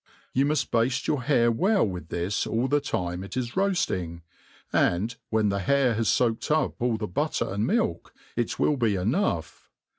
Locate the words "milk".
7.67-8.11